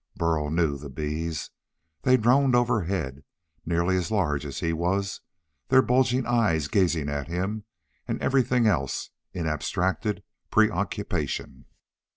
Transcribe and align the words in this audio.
Burl 0.15 0.49
knew 0.49 0.79
the 0.79 0.89
bees. 0.89 1.51
They 2.01 2.17
droned 2.17 2.55
overhead, 2.55 3.23
nearly 3.67 3.95
as 3.97 4.09
large 4.09 4.47
as 4.47 4.59
he 4.59 4.73
was, 4.73 5.21
their 5.67 5.83
bulging 5.83 6.25
eyes 6.25 6.67
gazing 6.67 7.07
at 7.07 7.27
him 7.27 7.65
and 8.07 8.19
everything 8.19 8.65
else 8.65 9.11
in 9.31 9.45
abstracted 9.45 10.23
preoccupation. 10.49 11.65